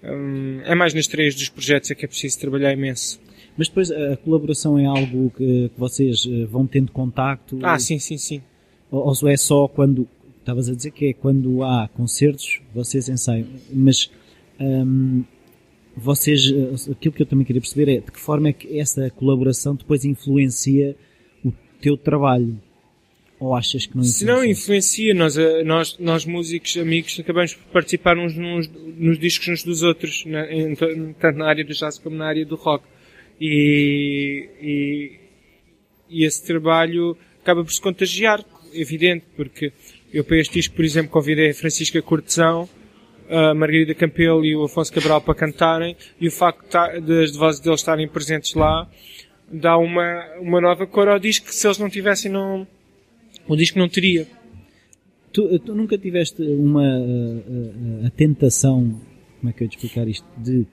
[0.02, 3.20] Hum, é mais nas estreias dos projetos é que é preciso trabalhar imenso.
[3.56, 7.58] Mas depois a colaboração é algo que, que vocês eh, vão tendo contacto?
[7.62, 8.42] Ah, sim, sim, sim.
[8.90, 13.46] Ou, ou é só quando, estavas a dizer que é quando há concertos, vocês ensaiam,
[13.70, 14.10] mas
[14.58, 15.22] hum,
[15.96, 19.10] vocês, eh, aquilo que eu também queria perceber é de que forma é que essa
[19.10, 20.96] colaboração depois influencia
[21.44, 22.58] o teu trabalho?
[23.38, 24.18] Ou achas que não influencia?
[24.18, 29.18] Se não influencia, nós, eh, nós, nós músicos, amigos, acabamos por participar uns nos, nos
[29.18, 32.54] discos uns dos outros, na, em, tanto na área do jazz como na área do
[32.54, 32.84] rock.
[33.40, 35.12] E, e,
[36.08, 39.72] e esse trabalho acaba por se contagiar, evidente, porque
[40.12, 42.68] eu para este disco, por exemplo, convidei a Francisca Cortesão,
[43.28, 46.68] a Margarida Campelo e o Afonso Cabral para cantarem e o facto
[47.00, 48.88] das vozes deles estarem presentes lá
[49.50, 52.66] dá uma, uma nova cor ao disco que se eles não tivessem não,
[53.46, 54.26] o disco não teria.
[55.32, 59.00] Tu, tu nunca tiveste uma a, a, a tentação
[59.42, 60.24] como é que eu te explicar isto?
[60.38, 60.64] De,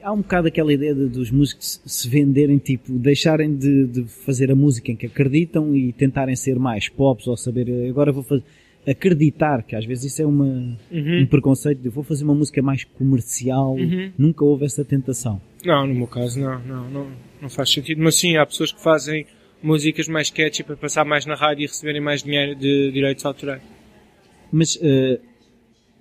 [0.00, 4.52] há um bocado aquela ideia de, dos músicos se venderem, tipo, deixarem de, de, fazer
[4.52, 8.44] a música em que acreditam e tentarem ser mais pops ou saber, agora vou fazer,
[8.86, 10.44] acreditar, que às vezes isso é uma,
[10.90, 11.22] Uhum.
[11.22, 14.12] um preconceito de vou fazer uma música mais comercial, Uhum.
[14.16, 15.40] nunca houve essa tentação.
[15.64, 17.10] Não, no meu caso não, não, não,
[17.42, 18.00] não faz sentido.
[18.02, 19.26] Mas sim, há pessoas que fazem
[19.62, 23.60] músicas mais catchy para passar mais na rádio e receberem mais dinheiro de direitos autorais.
[24.52, 25.18] Mas eh,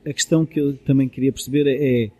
[0.08, 2.12] a questão que eu também queria perceber é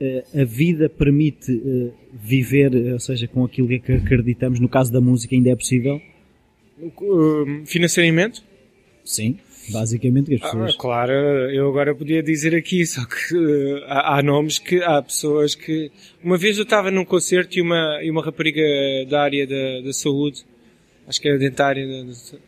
[0.00, 5.00] eh, a vida permite eh, viver, ou seja, com aquilo que acreditamos, no caso da
[5.00, 6.00] música ainda é possível?
[7.66, 8.42] Financeiramente?
[9.06, 9.38] Sim.
[9.70, 10.76] Basicamente, que as Ah, pessoas.
[10.76, 11.12] claro,
[11.50, 15.90] eu agora podia dizer aqui, só que eh, há, há nomes que há pessoas que.
[16.22, 18.62] Uma vez eu estava num concerto e uma, e uma rapariga
[19.08, 20.44] da área da, da saúde,
[21.08, 22.38] acho que era dentária, da-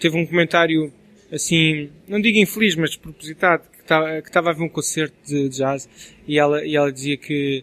[0.00, 0.92] teve um comentário
[1.30, 3.82] assim, não digo infeliz, mas despropositado, que
[4.28, 5.88] estava, a ver um concerto de jazz
[6.26, 7.62] e ela, e ela dizia que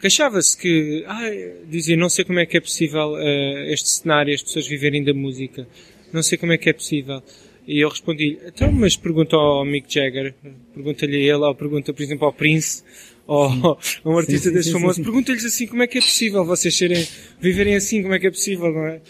[0.00, 4.42] queixava-se que, ai, dizia, não sei como é que é possível eh, este cenário, as
[4.42, 5.66] pessoas viverem da música,
[6.14, 7.22] não sei como é que é possível.
[7.66, 10.34] E eu respondi então, mas pergunta ao Mick Jagger,
[10.72, 12.82] pergunta-lhe a ele, ou pergunta, por exemplo, ao Prince,
[13.26, 13.48] ou
[14.04, 15.04] a um artista sim, desse sim, famoso, sim, sim.
[15.04, 17.06] pergunta-lhes assim como é que é possível vocês serem,
[17.40, 19.00] viverem assim, como é que é possível, não é?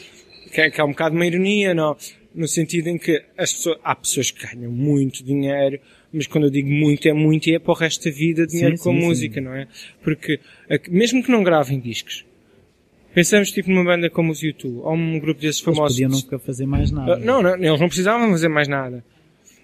[0.52, 1.96] Que é, que é um bocado uma ironia, não?
[2.32, 5.80] No sentido em que as pessoas, há pessoas que ganham muito dinheiro,
[6.12, 8.76] mas quando eu digo muito é muito e é para o resto da vida dinheiro
[8.76, 9.06] Sim, com a sim, sim.
[9.06, 9.66] música, não é?
[10.02, 10.38] Porque,
[10.88, 12.24] mesmo que não gravem discos,
[13.14, 15.96] pensamos tipo numa banda como os U2, ou um grupo desses Eles famosos.
[15.96, 17.14] podiam nunca fazer mais nada.
[17.14, 19.04] Ah, Não, não, eles não precisavam fazer mais nada.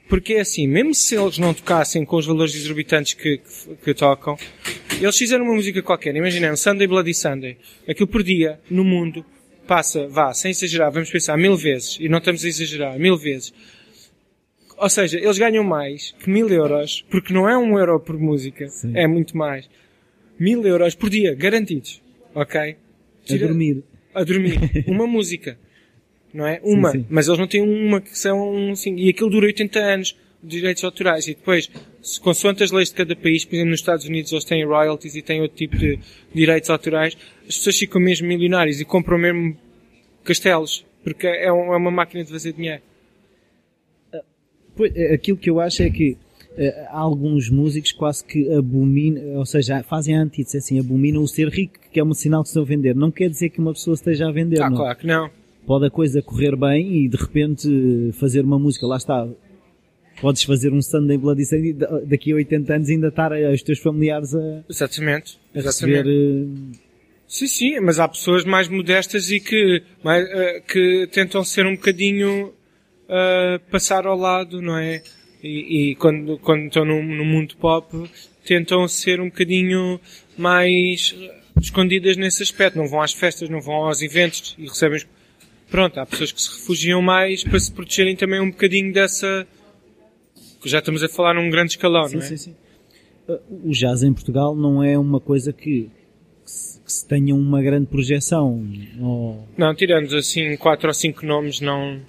[0.08, 3.94] Porque é assim, mesmo se eles não tocassem com os valores exorbitantes que, que, que
[3.94, 4.36] tocam,
[5.00, 6.16] eles fizeram uma música qualquer.
[6.16, 7.56] Imaginem, Sunday Bloody Sunday.
[7.88, 9.24] Aquilo por dia, no mundo,
[9.68, 11.96] passa, vá, sem exagerar, vamos pensar, mil vezes.
[12.00, 13.54] E não estamos a exagerar, mil vezes.
[14.76, 18.66] Ou seja, eles ganham mais que mil euros, porque não é um euro por música,
[18.68, 18.92] Sim.
[18.96, 19.68] é muito mais.
[20.40, 22.02] Mil euros por dia, garantidos.
[22.34, 22.76] Ok?
[23.32, 23.82] A Tira- dormir.
[24.14, 24.58] a dormir.
[24.88, 25.58] Uma música.
[26.32, 26.60] Não é?
[26.62, 26.92] Uma.
[26.92, 27.04] sim.
[27.10, 28.94] Mas eles não têm uma que são assim.
[28.96, 31.26] E aquilo dura 80 anos de direitos autorais.
[31.26, 31.68] E depois,
[32.02, 35.14] se, consoante as leis de cada país, por exemplo, nos Estados Unidos eles têm royalties
[35.16, 35.98] e têm outro tipo de
[36.34, 37.16] direitos autorais,
[37.48, 39.56] as pessoas ficam mesmo milionárias e compram mesmo
[40.24, 40.84] castelos.
[41.02, 42.82] Porque é, um- é uma máquina de fazer dinheiro.
[44.76, 46.16] Pois, eh, aquilo que eu acho é que
[46.56, 51.28] eh, há alguns músicos quase que abominam, ou seja, fazem a antítese, assim, abominam o
[51.28, 52.94] ser rico, que é um sinal que estão a vender.
[52.94, 54.76] Não quer dizer que uma pessoa esteja a vender, Ah, não.
[54.76, 55.31] claro que não.
[55.66, 59.29] Pode a coisa correr bem e de repente eh, fazer uma música, lá está.
[60.20, 63.50] Podes fazer um Sunday Bloody Sunday e da- daqui a 80 anos ainda estar a-
[63.53, 65.38] os teus familiares a, Exatamente.
[65.55, 65.96] a Exatamente.
[65.96, 66.09] receber.
[66.74, 66.76] eh,
[67.26, 71.76] Sim, sim, mas há pessoas mais modestas e que, mais, eh, que tentam ser um
[71.76, 72.53] bocadinho
[73.09, 75.03] eh, passar ao lado, não é?
[75.42, 77.87] E, e quando, quando estão no, no mundo pop,
[78.44, 80.00] tentam ser um bocadinho
[80.37, 82.76] mais eh, escondidas nesse aspecto.
[82.78, 85.00] Não vão às festas, não vão aos eventos e recebem.
[85.70, 89.46] Pronto, há pessoas que se refugiam mais para se protegerem também um bocadinho dessa.
[90.62, 92.26] que Já estamos a falar num grande escalão, sim, não é?
[92.26, 92.56] sim, sim.
[93.28, 95.88] Eh, O jazz em Portugal não é uma coisa que,
[96.44, 98.68] que se, que se tenha uma grande projeção.
[99.00, 102.00] ou- Não, tirando assim quatro ou cinco nomes, não.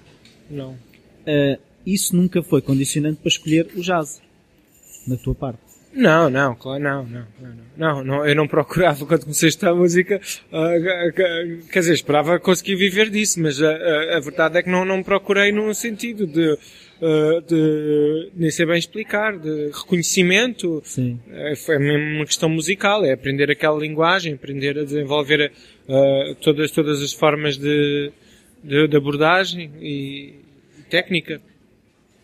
[0.50, 0.76] Não.
[1.24, 4.20] Eh, isso nunca foi condicionante para escolher o jazz,
[5.06, 5.60] na tua parte.
[5.94, 7.26] Não, não, claro, não, não,
[7.76, 11.12] não, não, eu não procurava quando comecei a estudar música, ah, ah,
[11.70, 15.72] quer dizer, esperava conseguir viver disso, mas a, verdade é que não, não procurei num
[15.74, 16.58] sentido de,
[17.02, 21.20] ah, de, nem sei bem explicar, de reconhecimento, Sim.
[21.30, 25.52] é, foi mesmo uma questão musical, é aprender aquela linguagem, aprender a desenvolver
[25.88, 28.10] ah, todas, todas as formas de,
[28.64, 30.36] de, de abordagem e
[30.88, 31.40] técnica.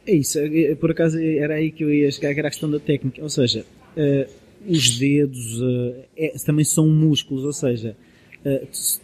[0.09, 2.71] É isso, eh, por acaso era aí que eu ia chegar, que era a questão
[2.71, 3.23] da técnica.
[3.23, 4.27] Ou seja, eh,
[4.67, 5.61] os dedos
[6.17, 7.95] eh, é- também são músculos, ou seja,
[8.43, 9.01] eh, tu,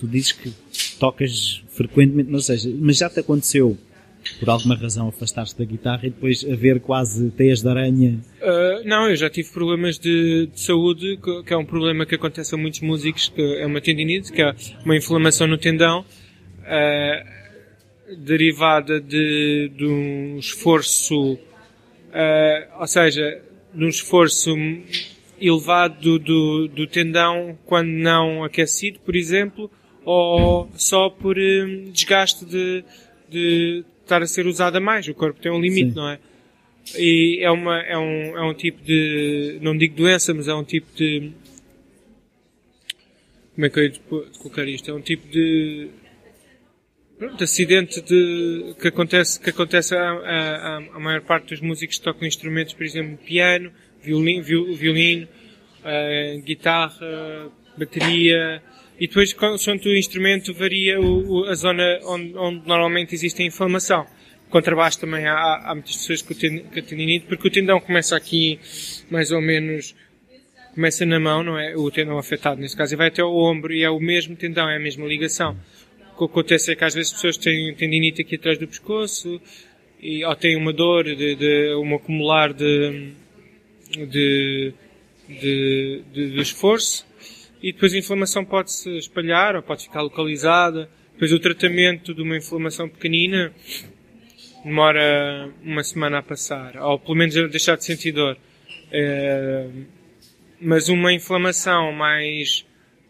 [0.00, 0.52] tu dizes que
[0.98, 3.78] tocas frequentemente, ou seja, mas já te aconteceu,
[4.40, 8.18] por alguma razão, afastar-te da guitarra e depois haver quase teias de aranha.
[8.42, 12.16] Uh, não, eu já tive problemas de, de saúde, que, que é um problema que
[12.16, 14.52] acontece a muitos músicos, que é uma tendinite, que é
[14.84, 17.36] uma inflamação no tendão, uh,
[18.18, 23.42] derivada de, de um esforço, uh, ou seja,
[23.74, 24.54] de um esforço
[25.40, 29.70] elevado do, do, do tendão quando não aquecido, por exemplo,
[30.04, 32.84] ou só por um, desgaste de,
[33.28, 35.06] de estar a ser usada mais.
[35.08, 35.96] O corpo tem um limite, Sim.
[35.96, 36.18] não é?
[36.96, 40.62] E é, uma, é, um, é um tipo de, não digo doença, mas é um
[40.62, 41.32] tipo de,
[43.56, 43.92] como é que eu ia
[44.38, 44.90] colocar isto?
[44.90, 45.88] É um tipo de,
[47.18, 52.74] pronto, acidente de, que acontece, que acontece a maior parte dos músicos que tocam instrumentos,
[52.74, 54.42] por exemplo, piano, violino,
[54.74, 55.28] violino
[55.84, 58.62] uh, guitarra, bateria,
[58.98, 63.44] e depois, consoante o instrumento, varia o, o, a zona onde, onde, normalmente existe a
[63.44, 64.06] inflamação.
[64.48, 68.58] Contrabaixo também há, há muitas pessoas com tendinite, porque o tendão começa aqui,
[69.10, 69.94] mais ou menos,
[70.74, 71.76] começa na mão, não é?
[71.76, 74.66] O tendão afetado, nesse caso, e vai até o ombro, e é o mesmo tendão,
[74.68, 75.58] é a mesma ligação.
[76.16, 79.40] Que acontece é que às vezes as pessoas têm tendinite aqui atrás do pescoço,
[80.00, 83.12] e, ou têm uma dor, de, de um acumular de,
[83.90, 84.72] de,
[85.28, 87.06] de, de, esforço,
[87.62, 90.88] e depois a inflamação pode se espalhar ou pode ficar localizada.
[91.12, 93.52] Depois o tratamento de uma inflamação pequenina
[94.62, 98.36] demora uma semana a passar, ou pelo menos a deixar de sentir dor.
[98.90, 99.68] É,
[100.60, 102.65] mas uma inflamação mais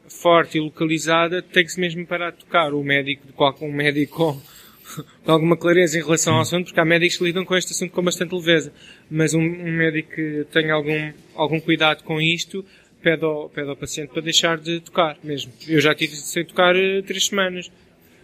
[0.08, 2.72] forte e localizada tem que se mesmo parar de tocar.
[2.74, 3.22] O médico,
[3.62, 4.40] um médico com,
[5.24, 7.92] com alguma clareza em relação ao assunto, porque há médicos que lidam com este assunto
[7.92, 8.72] com bastante leveza.
[9.10, 12.64] Mas um, um médico que tenha algum, algum cuidado com isto
[13.02, 15.52] pede ao, pede ao paciente para deixar de tocar mesmo.
[15.68, 17.70] Eu já tive sem tocar uh, três semanas.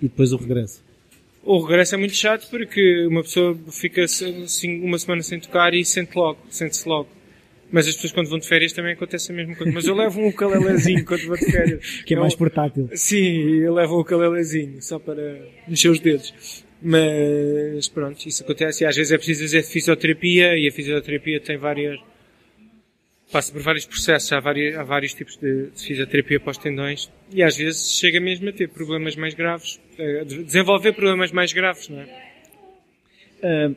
[0.00, 0.82] E depois o regresso?
[1.44, 5.84] O regresso é muito chato porque uma pessoa fica assim, uma semana sem tocar e
[5.84, 7.08] sente logo, sente-se logo.
[7.72, 9.72] Mas as pessoas quando vão de férias também acontece a mesma coisa.
[9.72, 11.80] Mas eu levo um ukulelezinho quando vou de férias.
[12.04, 12.90] que é mais portátil.
[12.94, 16.64] Sim, eu levo um ukulelezinho só para mexer os dedos.
[16.82, 21.56] Mas pronto, isso acontece e às vezes é preciso fazer fisioterapia e a fisioterapia tem
[21.56, 21.98] várias,
[23.30, 27.08] passa por vários processos, há vários, há vários tipos de, de fisioterapia para os tendões
[27.32, 31.88] e às vezes chega mesmo a ter problemas mais graves, a desenvolver problemas mais graves,
[31.88, 33.68] não é?
[33.68, 33.76] Uh,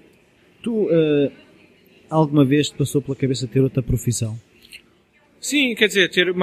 [0.63, 1.31] tu uh,
[2.09, 4.39] alguma vez te passou pela cabeça ter outra profissão?
[5.39, 6.33] Sim, quer dizer, ter,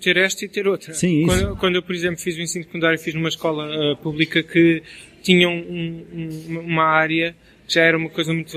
[0.00, 0.92] ter esta e ter outra.
[0.92, 1.26] Sim, isso.
[1.26, 4.82] Quando, quando eu, por exemplo, fiz o ensino secundário, fiz numa escola uh, pública que
[5.22, 7.34] tinha um, um, uma área
[7.66, 8.56] que já era uma coisa muito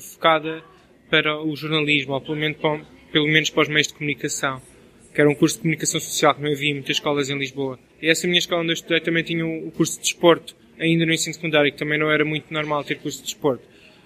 [0.00, 0.62] focada
[1.10, 2.80] para o jornalismo, ou pelo menos para,
[3.12, 4.60] pelo menos para os meios de comunicação,
[5.14, 7.78] que era um curso de comunicação social que não havia em muitas escolas em Lisboa.
[8.00, 11.12] E essa minha escola onde eu estudei também tinha o curso de desporto, ainda no
[11.12, 13.62] ensino secundário, que também não era muito normal ter curso de desporto.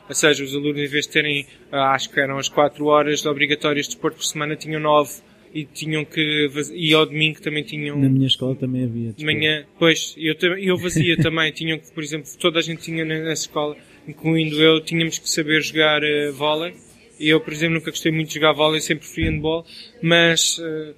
[0.08, 3.24] Ou seja, os alunos, em vez de terem, ah, acho que eram as 4 horas
[3.24, 5.20] obrigatórias de desporto por semana, tinham 9
[5.54, 9.66] e tinham que e ao domingo também tinham na minha escola também havia de manhã
[9.78, 13.76] pois eu eu vazia também tinham que por exemplo toda a gente tinha nessa escola
[14.06, 16.74] incluindo eu tínhamos que saber jogar uh, vôlei.
[17.20, 19.64] Eu, por exemplo, nunca gostei muito de jogar vôlei, sempre fui handball,
[20.02, 20.94] mas uh,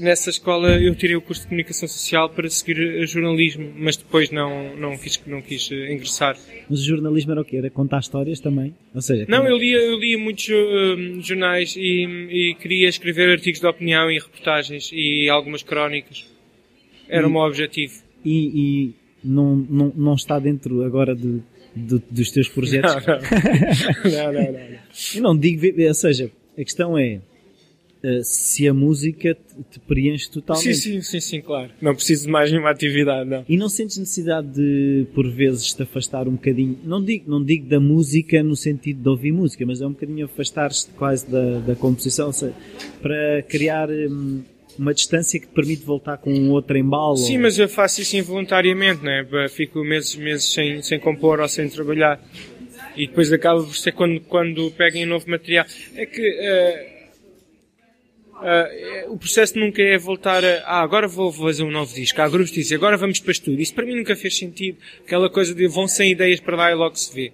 [0.00, 4.76] nessa escola eu tirei o curso de comunicação social para seguir jornalismo, mas depois não,
[4.76, 6.36] não, quis, não quis uh, ingressar.
[6.68, 7.56] Mas o jornalismo era o quê?
[7.56, 8.74] Era contar histórias também?
[8.94, 13.60] Ou seja, não, eu lia, eu lia muitos uh, jornais e, e, queria escrever artigos
[13.60, 16.26] de opinião e reportagens e algumas crónicas.
[17.08, 17.94] Era e, o meu objetivo.
[18.24, 21.42] E, e não, não, não está dentro agora de
[21.74, 22.94] do, dos teus projetos.
[22.94, 24.32] Não, não, não.
[24.32, 24.78] não, não.
[25.14, 27.20] Eu não digo, ou seja, a questão é
[28.04, 30.74] uh, se a música te, te, preenche totalmente.
[30.74, 31.70] Sim, sim, sim, sim, claro.
[31.80, 33.44] Não preciso de mais nenhuma atividade, não.
[33.48, 37.68] E não sentes necessidade de, por vezes, te afastar um bocadinho, não digo, não digo
[37.68, 41.74] da música no sentido de ouvir música, mas é um bocadinho afastar-te quase da, da
[41.74, 42.54] composição, seja,
[43.00, 44.42] para criar hum,
[44.78, 47.16] uma distância que te permite voltar com um outro embalo.
[47.16, 49.26] Sim, mas eu faço isso involuntariamente, né?
[49.50, 52.20] Fico meses, meses sem, sem compor ou sem trabalhar.
[52.96, 55.64] E depois acaba por ser quando, quando peguem novo material.
[55.94, 56.91] É que, uh,
[58.42, 62.20] Uh, o processo nunca é voltar a, ah, agora vou fazer um novo disco.
[62.20, 63.60] Há grupos que dizem, agora vamos para estúdio.
[63.60, 64.78] Isso para mim nunca fez sentido.
[65.04, 67.32] Aquela coisa de vão sem ideias para lá e logo se vê.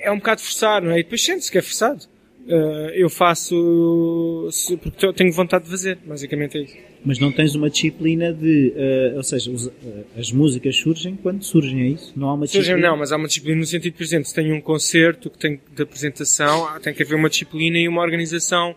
[0.00, 1.00] É um bocado forçado, não é?
[1.00, 2.04] E depois sente-se que é forçado.
[2.46, 4.48] Uh, eu faço
[4.80, 6.76] porque tenho vontade de fazer, basicamente é isso.
[7.04, 9.68] Mas não tens uma disciplina de, uh, ou seja, os,
[10.16, 12.12] as músicas surgem quando surgem, é isso?
[12.14, 12.88] Não há uma surgem, disciplina?
[12.88, 15.60] não, mas há uma disciplina no sentido, por exemplo, se tem um concerto que tem
[15.74, 18.76] de apresentação, tem que haver uma disciplina e uma organização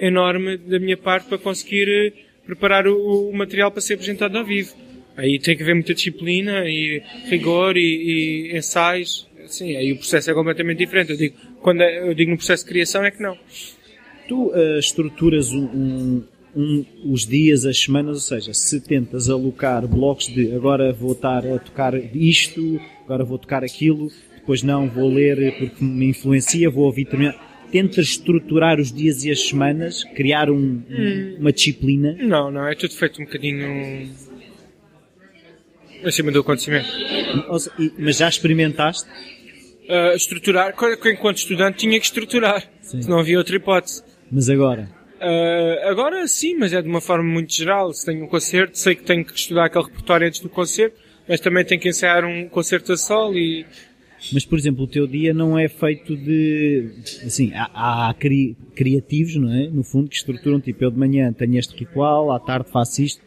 [0.00, 4.74] enorme da minha parte para conseguir preparar o, o material para ser apresentado ao vivo.
[5.16, 9.28] Aí tem que haver muita disciplina e rigor e, e ensaios.
[9.46, 11.10] Sim, aí o processo é completamente diferente.
[11.10, 13.36] Eu digo, quando é, eu digo no processo de criação é que não.
[14.28, 16.24] Tu uh, estruturas um, um,
[16.56, 21.44] um, os dias, as semanas, ou seja, se tentas alocar blocos de agora vou estar
[21.44, 26.84] a tocar isto, agora vou tocar aquilo, depois não, vou ler porque me influencia, vou
[26.84, 27.34] ouvir também.
[27.70, 31.36] Tentas estruturar os dias e as semanas, criar um, hum.
[31.38, 32.16] uma disciplina?
[32.20, 34.10] Não, não, é tudo feito um bocadinho
[36.04, 36.88] acima do acontecimento.
[37.98, 39.08] Mas já experimentaste?
[39.90, 40.74] uh, estruturar,
[41.06, 43.00] enquanto estudante tinha que estruturar, Sim.
[43.08, 44.02] não havia outra hipótese.
[44.30, 44.88] Mas agora?
[45.20, 47.92] Uh, agora sim, mas é de uma forma muito geral.
[47.92, 50.96] Se tenho um concerto, sei que tenho que estudar aquele repertório antes do concerto,
[51.28, 53.66] mas também tenho que ensaiar um concerto a sol e.
[54.32, 56.90] Mas, por exemplo, o teu dia não é feito de.
[57.24, 59.68] Assim, há, há cri, criativos, não é?
[59.68, 63.22] No fundo, que estruturam tipo, eu de manhã tenho este ritual, à tarde faço isto.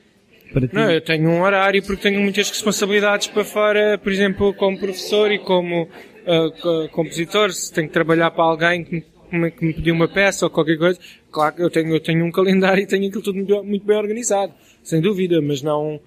[0.51, 0.75] Para ti...
[0.75, 5.31] Não, eu tenho um horário porque tenho muitas responsabilidades para fora, por exemplo, como professor
[5.31, 7.51] e como uh, compositor.
[7.51, 10.77] Se tenho que trabalhar para alguém que me, que me pediu uma peça ou qualquer
[10.77, 10.99] coisa,
[11.31, 14.53] claro que eu tenho, eu tenho um calendário e tenho aquilo tudo muito bem organizado,
[14.83, 15.99] sem dúvida, mas não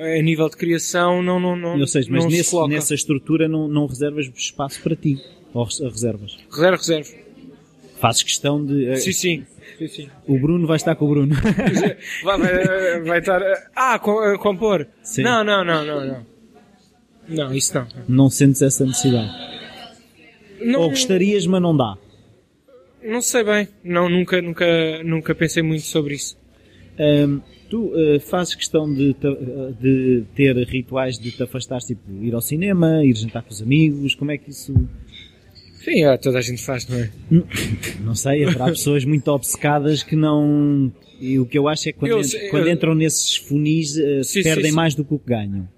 [0.00, 3.86] a nível de criação não não não ou seja, mas nesse, nessa estrutura não, não
[3.86, 5.18] reservas espaço para ti
[5.52, 7.14] ou reservas reservo reservo
[7.98, 9.46] fazes questão de eh, sim sim
[9.78, 10.10] Sim, sim.
[10.26, 11.34] O Bruno vai estar com o Bruno.
[12.22, 13.40] vai, vai, vai estar.
[13.74, 14.86] Ah, compor?
[15.02, 15.22] Sim.
[15.22, 16.26] Não, não, não, não, não.
[17.26, 17.88] Não, isso não.
[18.06, 19.30] Não sentes essa necessidade?
[20.60, 21.96] Não, Ou gostarias, mas não dá?
[23.02, 23.68] Não sei bem.
[23.82, 26.36] Não, nunca, nunca, nunca pensei muito sobre isso.
[26.98, 27.40] Um,
[27.70, 29.14] tu uh, fazes questão de,
[29.80, 34.14] de ter rituais de te afastar, tipo ir ao cinema, ir jantar com os amigos,
[34.14, 34.74] como é que isso
[35.82, 37.10] Sim, é, toda a gente faz, não é?
[37.30, 37.46] Não,
[38.00, 40.92] não sei, haverá pessoas muito obcecadas que não.
[41.18, 43.96] E o que eu acho é que quando, eu, entram, eu, quando entram nesses funis
[43.96, 45.68] uh, sim, perdem sim, mais do que o que ganham.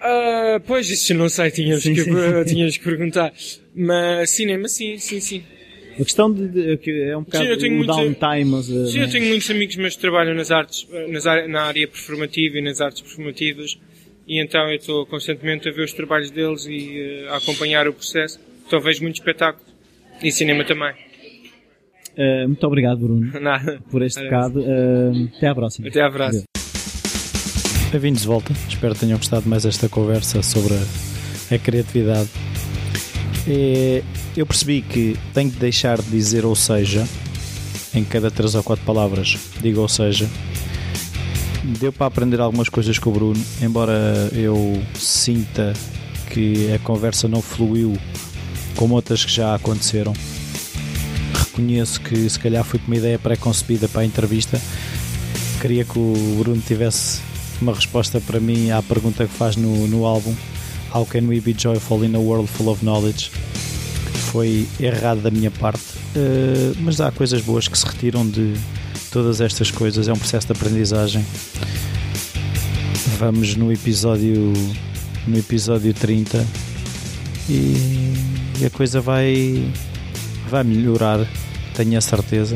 [0.00, 2.10] Uh, pois, isso não sei, tinhas, sim, que, sim.
[2.46, 3.32] tinhas que perguntar.
[3.74, 5.42] Mas cinema, sim, sim, sim.
[6.00, 8.54] A questão de, de, de é um bocado sim, eu tenho o downtime.
[8.54, 12.58] Uh, sim, eu tenho muitos amigos meus que trabalham nas artes, nas, na área performativa
[12.58, 13.78] e nas artes performativas
[14.30, 17.92] e então eu estou constantemente a ver os trabalhos deles e uh, a acompanhar o
[17.92, 18.38] processo.
[18.64, 19.66] Então vejo muito espetáculo
[20.22, 20.92] e cinema também.
[22.16, 23.80] Uh, muito obrigado, Bruno, Nada.
[23.90, 24.60] por este bocado.
[24.60, 25.88] Uh, até à próxima.
[25.88, 26.44] Até à próxima.
[27.90, 28.52] Bem-vindos de volta.
[28.68, 30.74] Espero que tenham gostado mais esta conversa sobre
[31.52, 32.30] a criatividade.
[33.46, 34.02] E
[34.36, 37.06] eu percebi que tenho que deixar de dizer ou seja
[37.94, 39.36] em cada três ou quatro palavras.
[39.60, 40.28] Digo ou seja
[41.78, 45.72] deu para aprender algumas coisas com o Bruno, embora eu sinta
[46.30, 47.96] que a conversa não fluiu
[48.76, 50.12] como outras que já aconteceram.
[51.34, 54.60] Reconheço que se calhar foi uma ideia pré-concebida para a entrevista.
[55.60, 57.20] Queria que o Bruno tivesse
[57.60, 60.34] uma resposta para mim à pergunta que faz no, no álbum
[60.92, 63.30] How can we be joyful in a world full of knowledge?
[64.32, 65.82] Foi errado da minha parte,
[66.16, 68.54] uh, mas há coisas boas que se retiram de,
[69.10, 71.24] todas estas coisas, é um processo de aprendizagem.
[73.18, 74.52] Vamos no episódio
[75.26, 76.46] no episódio 30
[77.48, 78.14] e,
[78.60, 79.70] e a coisa vai
[80.48, 81.26] vai melhorar,
[81.74, 82.54] tenho a certeza.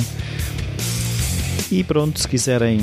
[1.70, 2.80] E pronto, se quiserem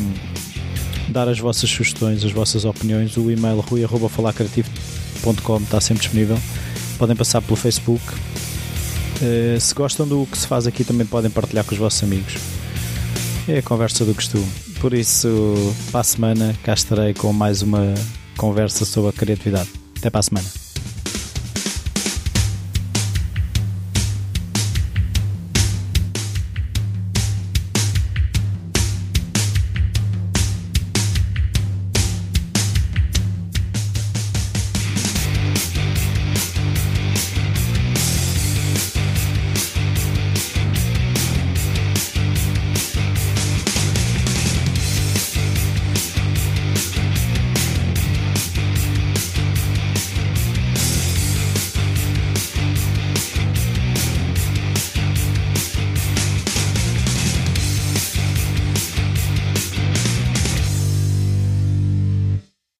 [1.09, 3.63] dar as vossas sugestões, as vossas opiniões, o e-mail
[5.21, 6.37] rui.falacreativo.com está sempre disponível.
[6.97, 8.03] Podem passar pelo Facebook.
[9.21, 12.35] Uh, se gostam do que se faz aqui, também podem partilhar com os vossos amigos.
[13.47, 14.47] É a conversa do costume.
[14.79, 15.55] Por isso,
[15.91, 17.93] para a semana, cá estarei com mais uma
[18.37, 19.69] conversa sobre a criatividade.
[19.97, 20.60] Até para a semana.